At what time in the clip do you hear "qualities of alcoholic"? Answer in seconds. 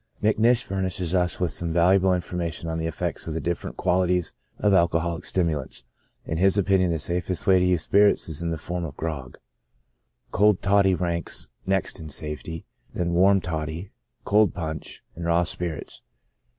3.77-5.25